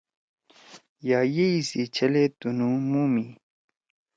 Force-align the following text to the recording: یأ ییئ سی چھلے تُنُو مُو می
یأ 1.07 1.19
ییئ 1.35 1.59
سی 1.69 1.81
چھلے 1.95 2.23
تُنُو 2.39 2.69
مُو 2.89 3.03
می 3.13 3.25